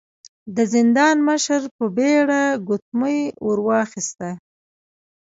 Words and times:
د 0.55 0.57
زندان 0.73 1.15
مشر 1.27 1.61
په 1.77 1.85
بيړه 1.95 2.41
ګوتمۍ 2.67 3.19
ور 3.45 3.59
واخيسته. 3.67 4.29